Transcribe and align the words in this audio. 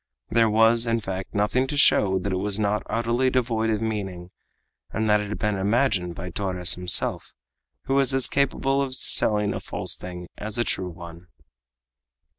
There 0.31 0.49
was, 0.49 0.87
in 0.87 0.99
fact, 0.99 1.35
nothing 1.35 1.67
to 1.67 1.77
show 1.77 2.17
that 2.17 2.33
it 2.33 2.37
was 2.37 2.59
not 2.59 2.81
utterly 2.89 3.29
devoid 3.29 3.69
of 3.69 3.83
meaning, 3.83 4.31
and 4.89 5.07
that 5.07 5.21
it 5.21 5.29
had 5.29 5.37
been 5.37 5.55
imagined 5.57 6.15
by 6.15 6.31
Torres 6.31 6.73
himself, 6.73 7.35
who 7.83 7.93
was 7.93 8.11
as 8.11 8.27
capable 8.27 8.81
of 8.81 8.95
selling 8.95 9.53
a 9.53 9.59
false 9.59 9.95
thing 9.95 10.27
as 10.39 10.57
a 10.57 10.63
true 10.63 10.89
one! 10.89 11.27